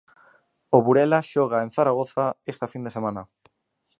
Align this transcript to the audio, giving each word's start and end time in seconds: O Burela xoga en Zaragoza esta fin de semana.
O 0.75 0.77
Burela 0.85 1.27
xoga 1.31 1.59
en 1.65 1.69
Zaragoza 1.77 2.25
esta 2.51 2.71
fin 2.73 2.81
de 2.85 2.93
semana. 2.97 3.21